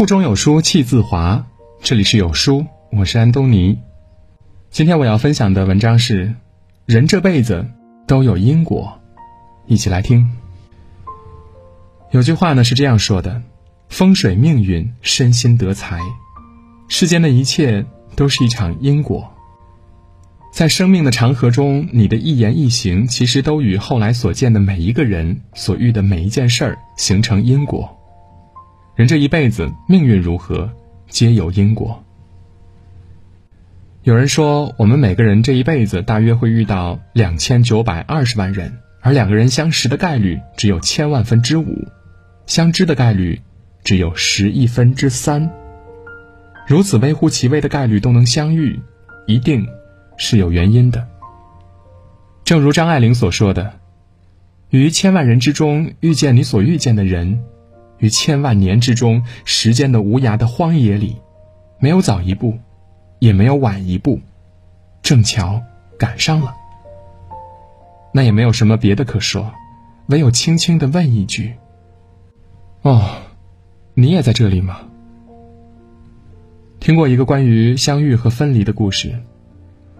[0.00, 1.44] 腹中有书气自华，
[1.82, 3.78] 这里是有书，我是安东尼。
[4.70, 6.34] 今天我要分享的文章是：
[6.86, 7.66] 人这辈子
[8.06, 8.98] 都有因果，
[9.66, 10.30] 一起来听。
[12.12, 13.42] 有句话呢是这样说的：
[13.90, 16.00] 风水命运，身心得财，
[16.88, 17.84] 世间的一切
[18.16, 19.30] 都是一场因果。
[20.50, 27.99] 在生命的长河中，你的一言一行，其实都与后来所见的每一个人所遇的每一件事儿形成因果。
[29.00, 30.68] 人这一辈子命运如何，
[31.08, 32.04] 皆有因果。
[34.02, 41.88] 有人说，我们每个人这一辈子大约会遇到两千九百二十万人，而两个人相识的概率只有千万分之五，
[42.44, 43.40] 相知的概率
[43.82, 45.50] 只有十亿分之三。
[46.66, 48.78] 如此微乎其微的概率都能相遇，
[49.26, 49.66] 一定
[50.18, 51.08] 是有原因的。
[52.44, 53.80] 正如张爱玲所说的
[54.68, 57.42] ：“于千万人之中遇见你所遇见的人。”
[58.00, 61.16] 于千万年之中，时间的无涯的荒野里，
[61.78, 62.58] 没有早一步，
[63.18, 64.18] 也没有晚一步，
[65.02, 65.62] 正巧
[65.98, 66.54] 赶上了。
[68.12, 69.52] 那也没有什么别的可说，
[70.08, 71.54] 唯有轻轻的问一句
[72.82, 73.18] ：“哦，
[73.94, 74.80] 你也在这里吗？”
[76.80, 79.14] 听过一个关于相遇和分离的故事。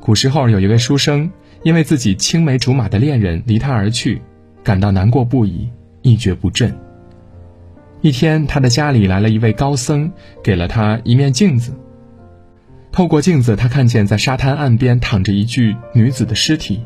[0.00, 1.30] 古时候有一位书生，
[1.62, 4.20] 因为自己青梅竹马的恋人离他而去，
[4.64, 5.68] 感到难过不已，
[6.00, 6.74] 一蹶不振。
[8.02, 10.10] 一天，他的家里来了一位高僧，
[10.42, 11.72] 给了他一面镜子。
[12.90, 16.80] 透过镜子，他看见在沙滩岸边躺着一具女子的尸体。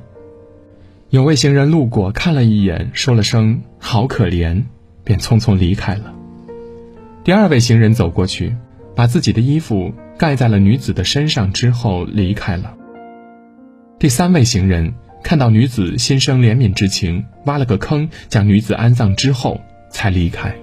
[1.09, 4.63] 有位行人路过，看了一眼，说了声“好可怜”，
[5.05, 6.13] 便匆匆离开了。
[7.25, 8.55] 第二位行人走过去，
[8.95, 12.75] 把自己的衣服盖在了女子的身上之后离开了。
[13.99, 14.93] 第三位行人
[15.25, 19.59] 看到女子心生怜悯之情，挖了个坑将女子安葬之后
[19.91, 20.55] 才离开。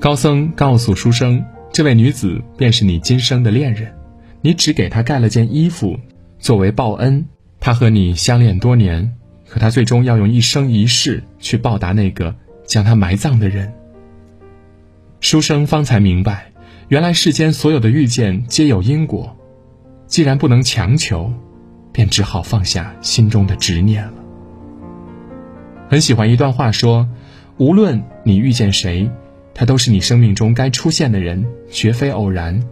[0.00, 3.92] 高僧告诉书生：“这位女子便是你今生的恋人，
[4.40, 5.98] 你只给她盖了件衣服，
[6.38, 7.26] 作为报恩。
[7.58, 9.12] 她和你相恋多年，
[9.48, 12.32] 可她最终要用一生一世去报答那个
[12.64, 13.72] 将她埋葬的人。”
[15.18, 16.52] 书生方才明白，
[16.86, 19.36] 原来世间所有的遇见皆有因果，
[20.06, 21.32] 既然不能强求，
[21.90, 24.14] 便只好放下心中的执念了。
[25.88, 27.08] 很喜欢一段话说
[27.58, 29.10] ：“无论你遇见谁。”
[29.58, 32.62] 他都是你生命中该出现的人，绝非偶然，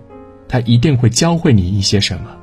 [0.46, 2.36] 他一定会教会你一些什么。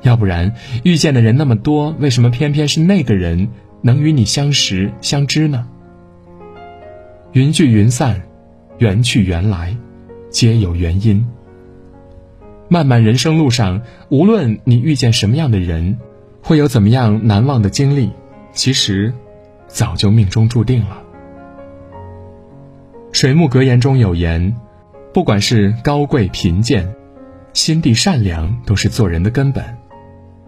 [0.00, 0.54] 要不然，
[0.84, 3.50] 遇见的人那么多，为什么偏偏是那个人
[3.82, 5.68] 能与你相识相知呢？
[7.32, 8.22] 云聚云散，
[8.78, 9.76] 缘去缘来，
[10.30, 11.26] 皆有原因。
[12.70, 15.98] 漫漫人生路上，无论你遇见什么样的人，
[16.42, 18.08] 会有怎么样难忘的经历，
[18.54, 19.12] 其实，
[19.68, 20.99] 早就命中注定了。
[23.20, 24.56] 水木格言中有言
[25.12, 26.90] ：“不管是高贵贫贱，
[27.52, 29.62] 心地善良都是做人的根本。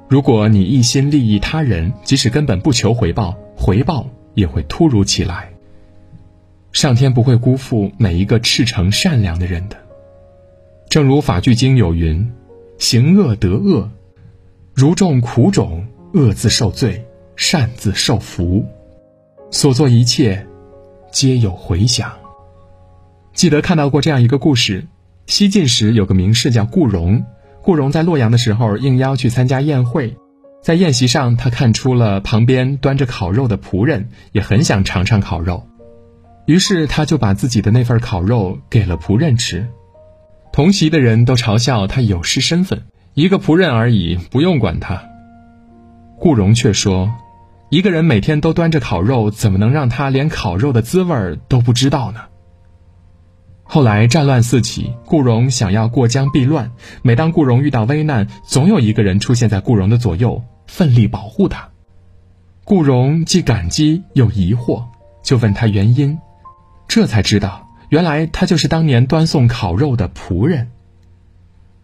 [0.08, 5.52] 如果你一心利益他人，即使根本不求回报，回报也会突如其来。
[6.72, 9.76] 上天不会辜负每一个赤诚善良的人的。
[10.88, 12.26] 正如法句经有云
[12.80, 13.90] ：‘行恶得恶，
[14.72, 17.04] 如种苦种，恶自受罪，
[17.36, 18.64] 善自受福。’
[19.52, 20.46] 所做一切，
[21.10, 22.10] 皆有回响。”
[23.32, 24.86] 记得看到过这样一个故事：
[25.26, 27.24] 西晋时有个名士叫顾荣，
[27.62, 30.16] 顾荣在洛阳的时候应邀去参加宴会，
[30.62, 35.66] 在宴席上他看出了旁边端着烤肉的仆人也很想尝尝烤肉，
[36.46, 39.66] 于是他就把自己的那份烤肉给了仆人吃。
[40.52, 42.82] 同席的人都嘲笑他有失身份，
[43.14, 45.02] 一个仆人而已，不用管他。
[46.18, 47.10] 顾荣却说
[47.70, 52.20] ：“一个人每天都端着烤肉，怎么能让他连烤肉的滋味都不知道呢？”
[53.74, 56.72] 后来战乱四起，顾荣想要过江避乱。
[57.00, 61.70] 每当顾荣遇到危难，总有一个人出现在顾荣的左右，奋力保护他。
[62.64, 64.84] 顾荣既感激又疑惑，
[65.24, 66.18] 就问他原因。
[66.86, 70.68] 这才知道，原来他就是当年端送烤肉的仆人。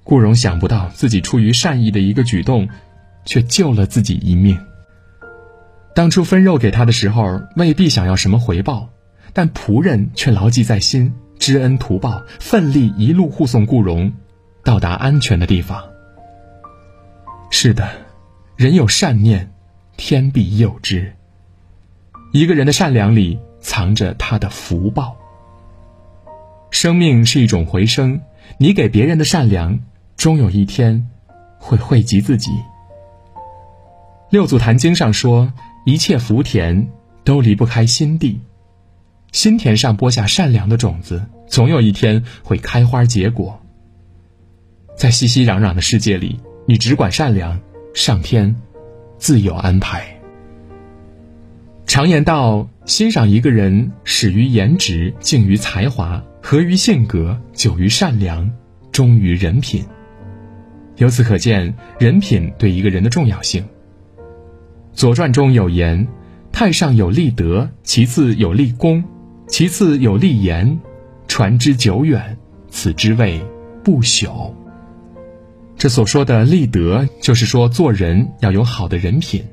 [0.05, 2.69] 顾荣想不到自己出于善意的一个举动，
[3.25, 4.59] 却救了自己一命。
[5.95, 8.91] 当初分肉给他的时候，未必想要什么回报，
[9.33, 11.15] 但仆人却牢记在心。
[11.39, 14.13] 知恩图报，奋力一路护送顾荣
[14.65, 15.83] 到达安全的地方。
[17.51, 17.89] 是的，
[18.57, 19.53] 人有善念，
[19.97, 21.15] 天必佑之。
[22.33, 25.17] 一个人的善良里藏着他的福报。
[26.71, 28.21] 生命是一种回声，
[28.59, 29.81] 你给别人的善良，
[30.17, 31.09] 终有一天
[31.59, 32.51] 会惠及自己。
[34.29, 35.51] 六祖坛经上说
[35.87, 36.89] ：“一切福田
[37.25, 38.43] 都离不开心地。”
[39.33, 43.61] 心田上播下善良的种子，总有一天会开花结果。
[44.97, 47.61] 在熙熙攘攘的世界里，你只管善良，
[47.95, 48.57] 上天
[49.19, 50.19] 自有安排。
[51.87, 58.51] 常言道：欣赏一个人，始于颜值，敬于才华，合于性格，久于善良，
[58.93, 59.85] 忠于人品。
[60.97, 63.63] 由此可见，人品对一个人的重要性。
[64.93, 66.09] 《左传》中有言
[66.51, 69.05] ：“太上有立德，其次有立功，
[69.49, 70.79] 其次有立言，
[71.27, 72.37] 传之久远，
[72.69, 73.41] 此之谓
[73.83, 74.53] 不朽。”
[75.77, 79.45] 这所说的立德，就是说做人要有好的人品。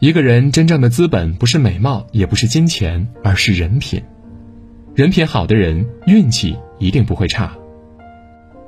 [0.00, 4.02] 一个人真正的资本不是美貌，也不是金钱，而是人品。
[4.94, 7.52] 人品好的人，运气一定不会差。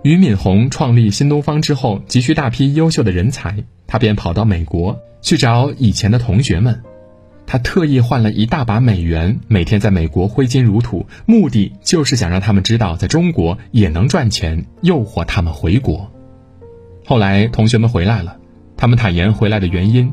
[0.03, 6.83] 俞敏洪创立新东方之后，急需大批优秀的人才，他便跑到美国去找以前的同学们。
[7.50, 16.12] 他特意换了一大把美元，每天在美国挥金如土，目的就是想让他们知道，在中国也能赚钱，诱惑他们回国。
[17.05, 18.37] 后来同学们回来了，
[18.76, 20.12] 他们坦言回来的原因：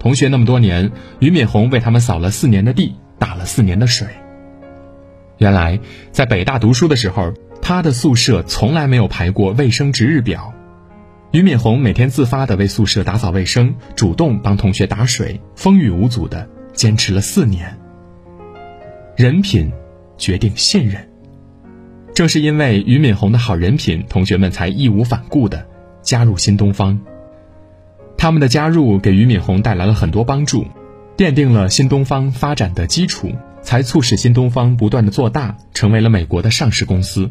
[0.00, 0.90] 同学那么多年，
[1.20, 4.08] 俞敏洪为他们扫了四年的地，打了四年的水。
[5.38, 5.78] 原来
[6.10, 10.52] 在北大读书的时候，他的宿舍从来没有排过卫生值日表。
[11.30, 17.78] 俞敏洪每天自发的为宿舍打扫卫生，主动帮同学打水，风雨无阻的坚持了四年。
[19.16, 19.70] 人品
[20.16, 21.08] 决定信任，
[22.14, 25.66] 正是因为俞敏洪的好人品，同学们才义无反顾的。
[26.02, 26.98] 加入新东方，
[28.18, 30.66] 他们的加入给俞敏洪带来了很多帮助，
[31.16, 33.30] 奠定了新东方发展的基础，
[33.62, 37.30] 才促使新东方不断的做大，成为了美国的上市公司。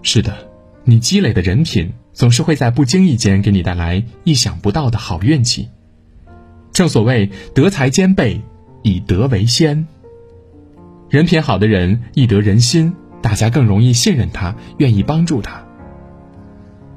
[0.00, 0.34] 是的，
[0.84, 5.68] 你积累的人品总是会在不经意间给你带来意想不到的好运气。
[6.74, 8.42] 正所谓德才兼备，
[8.82, 9.86] 以德为先。
[11.08, 12.92] 人品好的人易得人心，
[13.22, 15.64] 大家更容易信任他，愿意帮助他。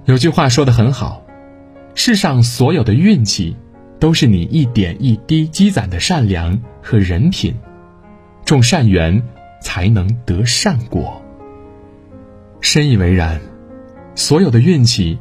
[0.06, 1.24] 有句话说的很好，
[1.94, 3.56] 世上所有的运气，
[4.00, 7.54] 都是你一点一滴积攒的善良和人品。
[8.46, 9.22] 种善缘，
[9.62, 11.22] 才能得善果。
[12.62, 13.40] 深以为然，
[14.16, 15.20] 所有的运气，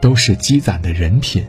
[0.00, 1.44] 都是积攒的人品。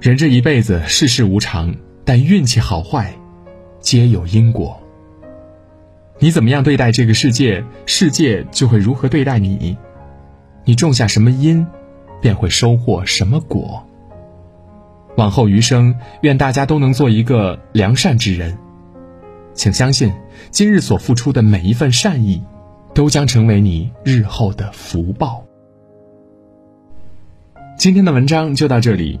[0.00, 1.74] 人这一辈子世事无常，
[2.06, 3.12] 但运气好坏，
[3.80, 4.80] 皆有因果。
[6.18, 9.76] 你怎么样对待这个世界，世界就会如何对待你。
[10.64, 11.66] 你种下什么因，
[12.18, 13.86] 便会收获什么果。
[15.18, 18.56] 往后余生，愿大家都能做一个良善之人。
[19.52, 20.10] 请相信，
[20.50, 22.42] 今日所付出的每一份善意，
[22.94, 25.44] 都将成为你日后的福报。
[27.76, 29.20] 今天的文章就到这里。